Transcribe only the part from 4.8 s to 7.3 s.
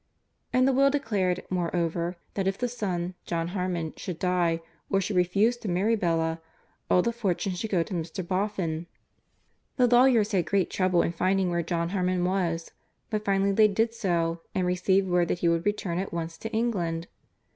or should refuse to marry Bella, all the